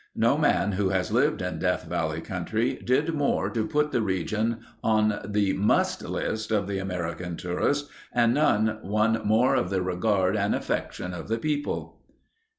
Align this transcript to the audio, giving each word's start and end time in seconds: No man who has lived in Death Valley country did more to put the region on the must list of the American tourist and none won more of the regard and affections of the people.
No 0.15 0.35
man 0.35 0.71
who 0.71 0.89
has 0.89 1.11
lived 1.11 1.43
in 1.43 1.59
Death 1.59 1.83
Valley 1.83 2.21
country 2.21 2.73
did 2.83 3.13
more 3.13 3.51
to 3.51 3.67
put 3.67 3.91
the 3.91 4.01
region 4.01 4.61
on 4.83 5.19
the 5.23 5.53
must 5.53 6.01
list 6.01 6.49
of 6.49 6.65
the 6.65 6.79
American 6.79 7.37
tourist 7.37 7.87
and 8.11 8.33
none 8.33 8.79
won 8.81 9.21
more 9.23 9.53
of 9.53 9.69
the 9.69 9.83
regard 9.83 10.35
and 10.35 10.55
affections 10.55 11.13
of 11.15 11.27
the 11.27 11.37
people. 11.37 12.01